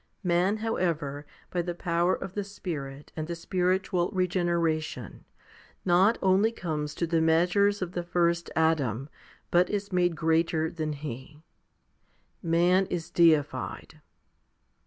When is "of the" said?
2.15-2.43, 7.83-8.01